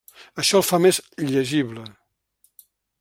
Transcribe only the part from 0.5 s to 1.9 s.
el fa més llegible.